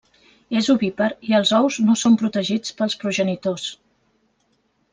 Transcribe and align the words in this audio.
És 0.59 0.69
ovípar 0.73 1.09
i 1.31 1.35
els 1.41 1.51
ous 1.57 1.77
no 1.89 1.97
són 2.05 2.17
protegits 2.23 2.73
pels 2.81 2.99
progenitors. 3.05 3.69